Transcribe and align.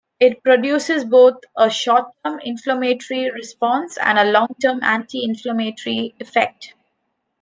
It 0.19 0.41
produces 0.41 1.05
both 1.05 1.35
a 1.55 1.69
short-term 1.69 2.39
inflammatory 2.39 3.29
response 3.29 3.99
and 4.01 4.17
a 4.17 4.31
long-term 4.31 4.79
anti-inflammatory 4.81 6.15
effect. 6.19 6.73